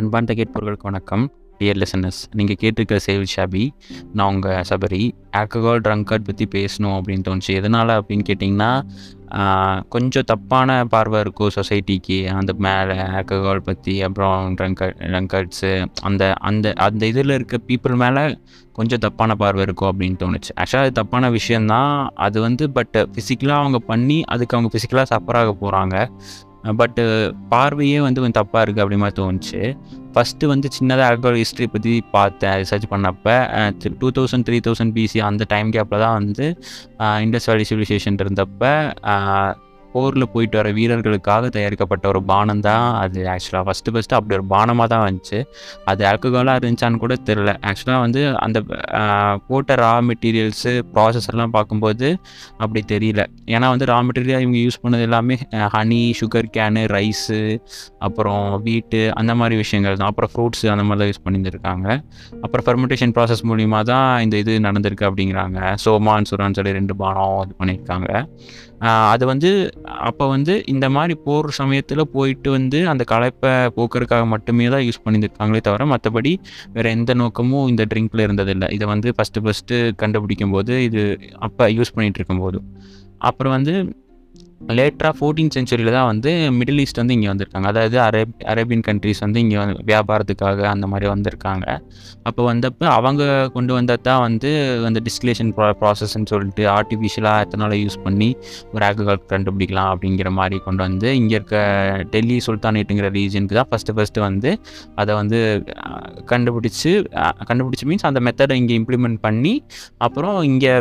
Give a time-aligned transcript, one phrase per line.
[0.00, 1.24] அன்பார்ந்த கேட்பவர்களுக்கு வணக்கம்.
[1.58, 3.64] Dear lessons நீங்கள் கேட்டிருக்க சேவ் ஷாபி
[4.16, 5.02] நான் உங்கள் சபரி.
[5.38, 7.52] ஆல்கஹால் ட்ரங்கர்ட் பற்றி பேசணும் அப்படின்னு தோணுச்சு.
[7.58, 8.70] எதனால் அப்படின்னு கேட்டிங்கன்னா
[9.94, 15.70] கொஞ்சம் தப்பான பார்வை இருக்கும் சொசைட்டிக்கு அந்த மேலே ஆல்கஹால் பற்றி அப்புறம் ட்ரங்கர் ட்ரங்கர்ட்ஸு
[16.08, 18.24] அந்த அந்த அந்த இதில் இருக்க பீப்புள் மேலே
[18.78, 20.52] கொஞ்சம் தப்பான பார்வை இருக்கும் அப்படின்னு தோணுச்சு.
[20.60, 21.94] ஆக்சுவலாக அது தப்பான விஷயந்தான்
[22.26, 25.96] அது வந்து பட் ஃபிசிக்கலாக அவங்க பண்ணி அதுக்கு அவங்க ஃபிசிக்கலாக சஃபர் ஆக போகிறாங்க
[26.80, 27.02] பட்டு
[27.48, 29.60] பார்வையே வந்து கொஞ்சம் தப்பாக இருக்குது அப்படி மாதிரி தோணுச்சு.
[30.14, 33.36] ஃபஸ்ட்டு வந்து சின்னதாக ஆல்கோல் ஹிஸ்ட்ரி பற்றி பார்த்தேன் ரிசர்ச் பண்ணப்போ.
[34.02, 36.46] Two thousand three thousand BC அந்த டைம் கேப்பில் தான் வந்து
[37.26, 38.72] இண்டஸ் வேலி சிவிலைசேஷன் இருந்தப்போ
[39.94, 44.88] போரில் போயிட்டு வர வீரர்களுக்காக தயாரிக்கப்பட்ட ஒரு பானம் தான் அது ஆக்சுவலாக ஃபஸ்ட்டு ஃபஸ்ட்டு அப்படி ஒரு பானமாக
[44.94, 45.38] தான் வந்துச்சு.
[45.90, 48.58] அது ஆல்கஹாலாக இருந்துச்சான்னு கூட தெரில ஆக்சுவலாக வந்து அந்த
[49.48, 52.08] போட்ட ரா மெட்டீரியல்ஸு ப்ராசஸ் எல்லாம் பார்க்கும்போது
[52.62, 53.24] அப்படி தெரியல.
[53.54, 55.38] ஏன்னா வந்து ரா மெட்டீரியல் இவங்க யூஸ் பண்ணது எல்லாமே
[55.76, 57.40] ஹனி சுகர் கேனு ரைஸு
[58.08, 60.10] அப்புறம் வீட்டு அந்த மாதிரி விஷயங்கள் தான்.
[60.12, 61.88] அப்புறம் ஃப்ரூட்ஸு அந்த மாதிரி தான் யூஸ் பண்ணியிருக்காங்க
[62.44, 65.58] அப்புறம் ஃபெர்மெண்டேஷன் ப்ராசஸ் மூலிமா தான் இந்த இது நடந்திருக்கு அப்படிங்கிறாங்க.
[65.84, 68.10] சோமான் சுரான்னு சொல்லி ரெண்டு பானம் இது பண்ணியிருக்காங்க.
[69.12, 69.50] அது வந்து
[69.84, 75.60] அப்போ வந்து இந்த மாதிரி போகிற சமயத்தில் போயிட்டு வந்து அந்த களைப்பை போக்குறதுக்காக மட்டுமே தான் யூஸ் பண்ணியிருக்காங்களே
[75.60, 76.32] தவிர மற்றபடி
[76.72, 78.72] வேறு எந்த நோக்கமும் இந்த ட்ரிங்க்கில் இருந்ததில்லை.
[78.72, 82.60] இதை வந்து ஃபஸ்ட்டு ஃபஸ்ட்டு கண்டுபிடிக்கும் போது இது அப்போ யூஸ் பண்ணிகிட்டு இருக்கும்போது.
[83.18, 83.74] அப்புறம் வந்து
[84.78, 87.66] லேட்டராக ஃபோர்டீன் சென்ச்சுரியில் தான் வந்து மிடில் ஈஸ்ட் வந்து இங்கே வந்திருக்காங்க.
[87.72, 91.66] அதாவது அரேப் அரேபியன் கண்ட்ரிஸ் வந்து இங்கே வந்து வியாபாரத்துக்காக அந்த மாதிரி வந்திருக்காங்க.
[92.28, 93.22] அப்போ வந்தப்போ அவங்க
[93.56, 94.50] கொண்டு வந்தால் தான் வந்து
[94.88, 98.28] அந்த டிஸ்டிலேஷன் ப்ரா ப்ராசஸ்ன்னு சொல்லிட்டு ஆர்டிஃபிஷியலாக எத்தனால யூஸ் பண்ணி
[98.74, 101.56] ஒரு ஆல்கஹால் கண்டுபிடிக்கலாம் அப்படிங்கிற மாதிரி கொண்டு வந்து இங்கே இருக்க
[102.14, 104.52] டெல்லி சுல்தானேட்டுங்கிற ரீஜனுக்கு தான் ஃபஸ்ட்டு ஃபஸ்ட்டு வந்து
[105.02, 105.40] அதை வந்து
[106.32, 106.92] கண்டுபிடிச்சி
[107.50, 109.54] கண்டுபிடிச்சு மீன்ஸ் அந்த மெத்தடை இங்கே இம்ப்ளிமெண்ட் பண்ணி
[110.06, 110.72] அப்புறம் இங்கே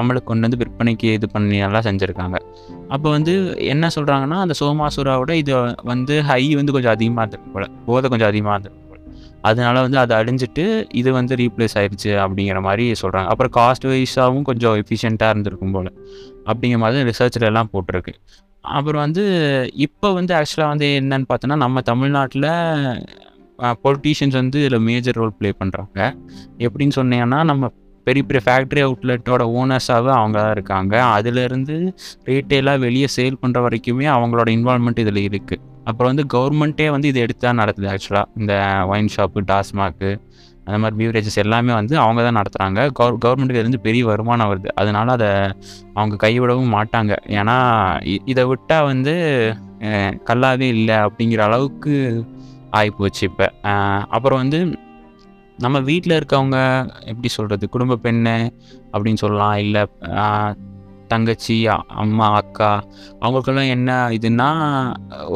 [0.00, 2.36] அமலுக்கு கொண்டு வந்து விற்பனைக்கு இது பண்ணி எல்லாம் செஞ்சுருக்காங்க.
[2.88, 3.32] அப்போ வந்து
[3.72, 7.70] என்ன சொல்கிறாங்கன்னா அந்த சோமாசுராவோட இது வந்து ஹை வந்து கொஞ்சம் அதிகமாக இருந்திருக்கு போல்.
[7.86, 9.02] போதை கொஞ்சம் அதிகமாக இருந்திருக்கு போல்.
[9.40, 10.64] அதனால வந்து அதை அழிஞ்சிட்டு
[11.00, 15.90] இது வந்து ரீப்ளேஸ் ஆயிடுச்சு அப்படிங்கிற மாதிரி சொல்கிறாங்க அப்புறம் காஸ்ட் வைஸாகவும் கொஞ்சம் எஃபிஷியண்ட்டாக இருந்திருக்கும் போல்.
[16.50, 18.14] அப்படிங்கிற மாதிரி ரிசர்ச்சில் எல்லாம் போட்டிருக்கு.
[18.60, 19.24] அப்புறம் வந்து
[19.86, 22.48] இப்போ வந்து ஆக்சுவலாக வந்து என்னன்னு பார்த்தோன்னா நம்ம தமிழ்நாட்டில்
[23.84, 26.00] பொலிட்டீஷியன்ஸ் வந்து இதில் மேஜர் ரோல் ப்ளே பண்ணுறாங்க
[26.66, 27.70] எப்படின்னு சொன்னீங்கன்னா நம்ம
[28.08, 30.94] பெரிய பெரிய ஃபேக்ட்ரி அவுட்லெட்டோட ஓனர்ஸாகவே அவங்க தான் இருக்காங்க.
[31.16, 31.76] அதுலேருந்து
[32.30, 37.42] ரீட்டெயிலாக வெளியே சேல் பண்ணுற வரைக்குமே அவங்களோட இன்வால்மெண்ட் இதில் இருக்குது அப்புறம் வந்து கவர்மெண்ட்டே வந்து இதை எடுத்து
[37.46, 38.54] தான் நடத்துது ஆக்சுவலாக இந்த
[38.92, 40.10] ஒயின் ஷாப்பு டாஸ்மாக்கு
[40.66, 44.68] அந்த மாதிரி பியூரேஜஸ் எல்லாமே வந்து அவங்க தான் நடத்துகிறாங்க கவர் கவர்மெண்ட்டுக்கு இருந்து பெரிய வருமானம் வருது.
[44.80, 45.30] அதனால அதை
[45.98, 47.12] அவங்க கைவிடவும் மாட்டாங்க.
[47.38, 47.56] ஏன்னா
[48.32, 49.14] இதை விட்டால் வந்து
[50.30, 51.94] கல்லாவே இல்லை அப்படிங்கிற அளவுக்கு
[52.80, 53.46] ஆகிப்போச்சு இப்போ.
[54.16, 54.60] அப்புறம் வந்து
[55.64, 56.58] நம்ம வீட்டில் இருக்கவங்க
[57.10, 58.36] எப்படி சொல்கிறது குடும்ப பெண்ணு
[58.92, 59.56] அப்படின்னு சொல்லலாம்.
[59.64, 59.82] இல்லை
[61.12, 61.54] தங்கச்சி
[62.02, 62.70] அம்மா அக்கா
[63.20, 64.48] அவங்களுக்கெல்லாம் என்ன இதுன்னா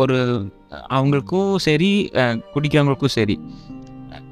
[0.01, 0.17] ஒரு
[0.97, 1.91] அவங்களுக்கும் சரி
[2.55, 3.37] குடிக்கிறவங்களுக்கும் சரி.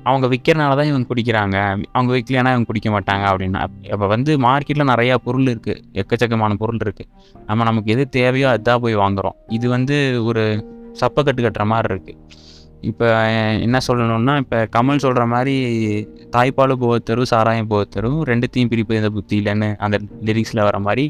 [0.08, 1.56] அவங்க விற்கிறனால தான் இவங்க குடிக்கிறாங்க.
[1.96, 3.62] அவங்க விற்கலனா இவங்க குடிக்க மாட்டாங்க அப்படின்னா.
[3.92, 7.08] இப்போ வந்து மார்க்கெட்டில் நிறையா பொருள் இருக்குது எக்கச்சக்கமான பொருள் இருக்குது
[7.48, 9.96] நம்ம நமக்கு எது தேவையோ அதுதான் போய் வாங்குகிறோம் இது வந்து
[10.28, 10.44] ஒரு
[11.02, 12.18] சப்பக்கட்டு கட்டுற மாதிரி இருக்குது
[12.88, 13.06] இப்போ
[13.64, 15.54] என்ன சொல்லணும்னா இப்போ கமல் சொல்கிற மாதிரி
[16.34, 19.96] தாய்ப்பால் போகத்தரும் சாராயம் போகத்தரும் ரெண்டுத்தையும் பிரிப்பது இந்த புத்தி இல்லைன்னு அந்த
[20.28, 21.04] லிரிக்ஸில் வர மாதிரி.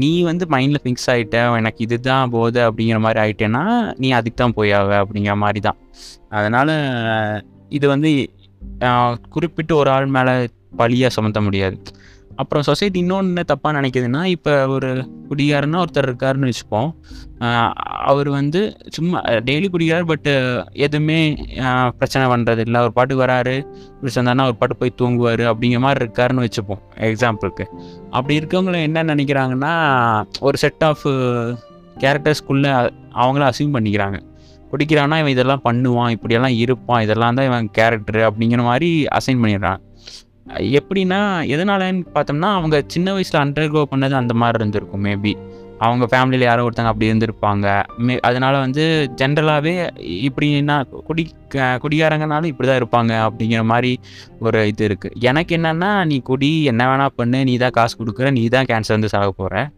[0.00, 3.64] நீ வந்து மைண்டில் ஃபிக்ஸ் ஆகிட்ட எனக்கு இதுதான் போகுது அப்படிங்கிற மாதிரி ஆகிட்டேன்னா
[4.02, 5.78] நீ அதுக்கு தான் போயாவ அப்படிங்கிற மாதிரி தான்.
[6.38, 6.74] அதனால்
[7.78, 8.10] இது வந்து
[9.36, 10.34] குறிப்பிட்டு ஒரு ஆள் மேலே
[10.80, 11.78] பழியாக சுமத்த முடியாது.
[12.40, 14.90] அப்புறம் சொசைட்டி இன்னொன்று என்ன தப்பாக நினைக்குதுன்னா இப்போ ஒரு
[15.30, 16.88] குடிகாரன்னா ஒருத்தர் இருக்காருன்னு வச்சுப்போம்.
[18.10, 19.18] அவர் வந்து சும்மா
[19.48, 20.32] டெய்லி குடிக்கிறார் பட்டு
[20.86, 21.18] எதுவுமே
[21.98, 23.54] பிரச்சனை பண்ணுறது இல்லை ஒரு பாட்டுக்கு வராரு
[24.00, 27.66] பிடிச்சிருந்தாருன்னா ஒரு பாட்டு போய் தூங்குவார் அப்படிங்கிற மாதிரி இருக்காருன்னு வச்சுப்போம் எக்ஸாம்பிளுக்கு
[28.10, 29.74] அப்படி இருக்கவங்கள என்ன நினைக்கிறாங்கன்னா
[30.40, 31.06] ஒரு செட் ஆஃப்
[32.00, 32.72] கேரக்டர்ஸ்குள்ளே
[33.22, 34.18] அவங்கள அசியூம் பண்ணிக்கிறாங்க.
[34.72, 39.80] குடிக்கிறான்னா இவன் இதெல்லாம் பண்ணுவான் இப்படியெல்லாம் இருப்பான் இதெல்லாம் தான் இவன் கேரக்டர் அப்படிங்கிற மாதிரி அசைன் பண்ணிடுறான்
[40.46, 45.32] எப்படின்னா எதனாலன்னு பார்த்தோம்னா அவங்க சின்ன வயசில் அண்டர் க்ரோ பண்ணது அந்த மாதிரி இருந்திருக்கும் மேபி
[45.78, 47.66] அவங்க ஃபேமிலியில் யாரோ ஒருத்தங்க அப்படி இருந்திருப்பாங்க.
[47.98, 48.82] மே அதனால் வந்து
[49.20, 49.72] ஜென்ரலாகவே
[50.20, 50.76] இப்படின்னா
[51.06, 51.24] குடி
[51.80, 53.92] குடிகாரங்கனாலும் இப்படி தான் இருப்பாங்க அப்படிங்கிற மாதிரி
[54.38, 58.48] ஒரு இது இருக்குது எனக்கு என்னென்னா நீ குடி என்ன வேணால் பண்ணு நீ தான் காசு கொடுக்குற நீ
[58.48, 59.70] தான் கேன்சர் வந்து சாக போகிற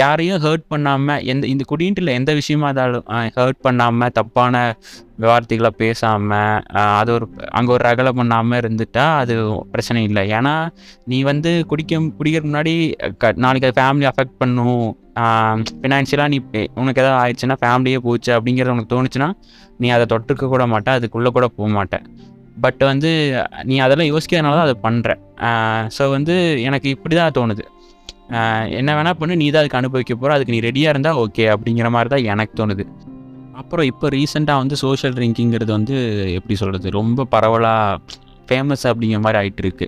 [0.00, 3.06] யாரையும் ஹர்ட் பண்ணாமல் எந்த இந்த குடின்ட்டு இல்லை எந்த விஷயமா இருந்தாலும்
[3.38, 4.62] ஹர்ட் பண்ணாமல் தப்பான
[5.28, 6.60] வார்த்தைகளை பேசாமல்
[6.98, 7.26] அது ஒரு
[7.58, 9.34] அங்கே ஒரு ரகலை பண்ணாமல் இருந்துட்டா அது
[9.72, 10.22] பிரச்சனை இல்லை.
[10.38, 10.54] ஏன்னா
[11.12, 12.74] நீ வந்து குடிக்க குடிக்கிறதுக்கு முன்னாடி
[13.22, 14.86] க நாளைக்கு அது ஃபேமிலி அஃபெக்ட் பண்ணும்.
[15.80, 16.38] ஃபினான்ஷியலாக நீ
[16.80, 19.30] உனக்கு எதாவது ஆயிடுச்சுன்னா ஃபேமிலியே போச்சு அப்படிங்கிறது உனக்கு தோணுச்சுன்னா
[19.82, 22.04] நீ அதை தொட்டுக்க கூட மாட்ட அதுக்குள்ளே கூட போக மாட்டேன்
[22.64, 23.10] பட் வந்து
[23.70, 25.10] நீ அதெல்லாம் யோசிக்கிறதுனால தான் அதை பண்ணுற
[25.96, 26.36] ஸோ வந்து
[26.68, 27.64] எனக்கு இப்படி தான் தோணுது.
[28.78, 32.10] என்ன வேணால் பண்ணு நீ தான் அதுக்கு அனுபவிக்க போகிற அதுக்கு நீ ரெடியாக இருந்தால் ஓகே அப்படிங்கிற மாதிரி
[32.14, 32.84] தான் எனக்கு தோணுது.
[33.60, 35.96] அப்புறம் இப்போ ரீசெண்டாக வந்து சோஷியல் ட்ரிங்கிங்கிறது வந்து
[36.38, 38.00] எப்படி சொல்கிறது ரொம்ப பரவலாக
[38.48, 39.86] ஃபேமஸ் அப்படிங்கிற மாதிரி ஆகிட்டு இருக்கு.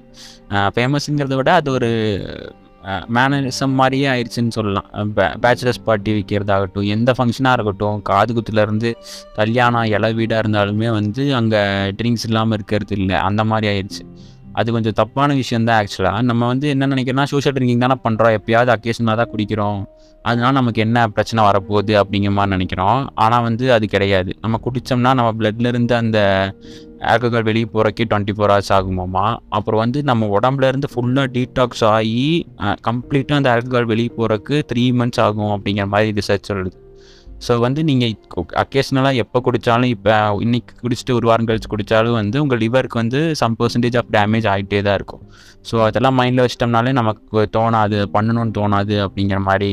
[0.77, 1.91] ஃபேமஸுங்கிறத விட அது ஒரு
[3.17, 4.87] மேனரிசம் மாதிரியே ஆயிடுச்சுன்னு சொல்லலாம்.
[5.45, 8.91] பேச்சுலர்ஸ் பார்ட்டி வைக்கிறதாகட்டும் எந்த ஃபங்க்ஷனாக இருக்கட்டும் காது குத்துலேருந்து
[9.39, 11.63] கல்யாணம் இலை வீடாக இருந்தாலுமே வந்து அங்கே
[11.99, 14.05] ட்ரிங்க்ஸ் இல்லாமல் இருக்கிறது இல்லை அந்த மாதிரி ஆயிடுச்சு
[14.59, 18.71] அது கொஞ்சம் தப்பான விஷயம் தான் ஆக்சுவலாக நம்ம வந்து என்ன நினைக்கிறோம்னா சோஷியல் ட்ரிங்கிங் தானே பண்ணுறோம் எப்பயாவது
[18.75, 19.81] அக்கேஷனாக தான் குடிக்கிறோம்.
[20.25, 23.01] அதனால நமக்கு என்ன பிரச்சனை வரப்போகுது அப்படிங்கிற மாதிரி நினைக்கிறோம்.
[23.25, 24.31] ஆனால் வந்து அது கிடையாது.
[24.45, 26.19] நம்ம குடித்தோம்னா நம்ம பிளட்லேருந்து அந்த
[27.13, 29.27] ஆல்கஹால் வெளியே போகிறக்கே டுவெண்ட்டி ஃபோர் ஹவர்ஸ் ஆகுமாமா?
[29.59, 32.27] அப்புறம் வந்து நம்ம உடம்புல இருந்து ஃபுல்லாக டீடாக்ஸ் ஆகி
[32.89, 36.77] கம்ப்ளீட்டாக அந்த ஆல்கஹால் வெளியே போகிறக்கு த்ரீ மந்த்ஸ் ஆகும் அப்படிங்கிற மாதிரி ரிசர்ச் சொல்லுது.
[37.47, 38.15] ஸோ வந்து நீங்கள்
[38.63, 40.17] அக்கேஷ்னலாக எப்போ குடித்தாலும் இப்போ
[40.47, 44.81] இன்றைக்கி குடிச்சிட்டு ஒரு வாரம் கழிச்சு குடித்தாலும் வந்து உங்கள் லிவருக்கு வந்து சம் பர்சன்டேஜ் ஆஃப் டேமேஜ் ஆகிட்டே
[44.89, 45.23] தான் இருக்கும்.
[45.69, 49.73] ஸோ அதெல்லாம் மைண்டில் வச்சிட்டோம்னாலே நமக்கு தோணாது பண்ணணும்னு தோணாது அப்படிங்கிற மாதிரி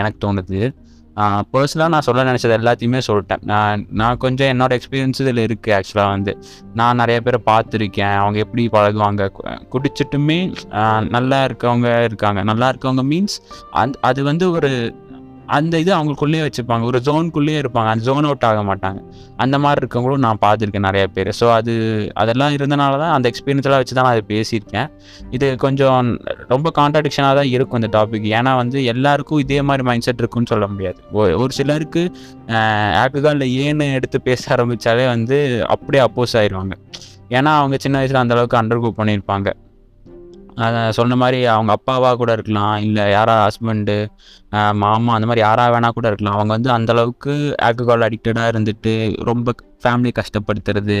[0.00, 0.60] எனக்கு தோணுது.
[1.54, 3.42] பர்சனலாக நான் சொல்ல நினச்சது எல்லாத்தையுமே சொல்லிட்டேன்.
[3.50, 6.32] நான் நான் கொஞ்சம் என்னோட எக்ஸ்பீரியன்ஸ் இதில் இருக்குது ஆக்சுவலாக வந்து.
[6.78, 8.14] நான் நிறைய பேரை பார்த்துருக்கேன்.
[8.22, 9.26] அவங்க எப்படி பழகுவாங்க.
[9.74, 10.38] குடிச்சிட்டுமே
[11.16, 12.42] நல்லா இருக்கவங்க இருக்காங்க.
[12.50, 13.36] நல்லா இருக்கவங்க மீன்ஸ்
[13.82, 14.70] அந் அது வந்து ஒரு
[15.56, 16.84] அந்த இது அவங்களுக்குள்ளேயே வச்சுப்பாங்க.
[16.90, 17.88] ஒரு ஜோனுக்குள்ளேயே இருப்பாங்க.
[17.92, 19.00] அந்த ஜோன் அவுட் ஆக மாட்டாங்க.
[19.44, 21.30] அந்த மாதிரி இருக்கவங்களும் நான் பார்த்துருக்கேன் நிறைய பேர்.
[21.40, 21.72] ஸோ அது
[22.22, 24.88] அதெல்லாம் இருந்தனால தான் அந்த எக்ஸ்பீரியன்ஸ்லாம் வச்சு தான் நான் அதை பேசியிருக்கேன்.
[25.36, 26.10] இது கொஞ்சம்
[26.52, 30.68] ரொம்ப கான்ட்ராடிக்ஷனாக தான் இருக்கும் இந்த டாபிக் ஏன்னா வந்து எல்லாருக்கும் இதே மாதிரி மைண்ட் செட் இருக்குன்னு சொல்ல
[30.74, 31.00] முடியாது.
[31.42, 32.04] ஒரு சிலருக்கு
[33.02, 35.38] ஆல்கஹாலில் ஏன்னு எடுத்து பேச ஆரம்பித்தாலே வந்து
[35.74, 36.76] அப்படியே அப்போஸ் ஆயிடுவாங்க.
[37.38, 39.48] ஏன்னா அவங்க சின்ன வயசில் அந்தளவுக்கு அண்டர் குரூப் பண்ணியிருப்பாங்க.
[40.66, 43.96] அதை சொன்ன மாதிரி அவங்க அப்பாவாக கூட இருக்கலாம் இல்லை யாரா ஹஸ்பண்டு
[44.82, 46.36] மாமா அந்த மாதிரி யாராக வேணால் கூட இருக்கலாம்.
[46.38, 47.34] அவங்க வந்து அந்தளவுக்கு
[47.68, 48.94] ஆல்கஹால் அடிக்டடாக இருந்துட்டு
[49.30, 49.54] ரொம்ப
[49.84, 50.98] ஃபேமிலி கஷ்டப்படுத்துறது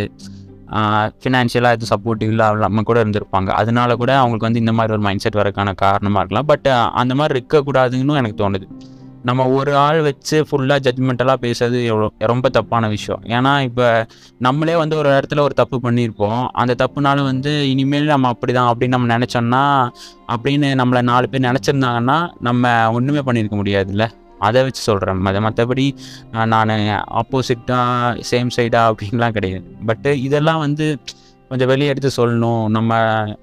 [1.22, 3.50] ஃபினான்ஷியலாக எதுவும் சப்போர்ட்டிவ் இல்லாமல் கூட இருந்திருப்பாங்க.
[3.60, 6.48] அதனால கூட அவங்களுக்கு வந்து இந்த மாதிரி ஒரு மைண்ட் செட் வரக்கான காரணமாக இருக்கலாம்.
[6.52, 6.68] பட்
[7.02, 8.68] அந்த மாதிரி இருக்கக்கூடாதுன்னு எனக்கு தோணுது.
[9.28, 13.22] நம்ம ஒரு ஆள் வச்சு ஃபுல்லாக ஜட்மெண்டலாக பேசுறது எவ்வளோ ரொம்ப தப்பான விஷயம்.
[13.36, 13.86] ஏன்னா இப்போ
[14.46, 16.42] நம்மளே வந்து ஒரு இடத்துல ஒரு தப்பு பண்ணியிருப்போம்.
[16.62, 19.64] அந்த தப்புனால வந்து இனிமேல் நம்ம அப்படி தான் அப்படின்னு நம்ம நினச்சோன்னா
[20.34, 22.18] அப்படின்னு நம்மளை நாலு பேர் நினச்சிருந்தாங்கன்னா
[22.48, 24.06] நம்ம ஒன்றுமே பண்ணியிருக்க முடியாதுல்ல?
[24.48, 25.86] அதை வச்சு சொல்கிறேன் அதை மற்றபடி
[26.52, 26.70] நான்
[27.20, 29.66] ஆப்போசிட்டாக சேம் சைடாக அப்படின்லாம் கிடையாது.
[29.88, 30.86] பட்டு இதெல்லாம் வந்து
[31.50, 32.68] கொஞ்சம் வெளியே எடுத்து சொல்லணும்.
[32.68, 32.96] நம்ம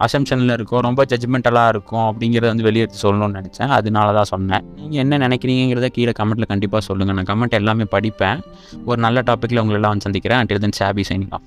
[0.06, 0.80] அசம்ஷனில் இருக்கோம்.
[0.80, 3.74] ரொம்ப ஜட்ஜ்மெண்டலாக இருக்கும் அப்படிங்கிறத வந்து வெளியே எடுத்து சொல்லணும்னு நினச்சேன்.
[3.80, 4.64] அதனால தான் சொன்னேன்.
[4.76, 8.42] நீங்கள் என்ன நினைக்கிறீங்கிறத கீழே கமெண்ட்டில் கண்டிப்பாக சொல்லுங்கள் நான் கமெண்ட் எல்லாமே படிப்பேன்.
[8.86, 10.46] ஒரு நல்ல டாப்பிக்கில் உங்களெல்லாம் வந்து சந்திக்கிறேன்.
[10.46, 11.42] Until then Saabi signing off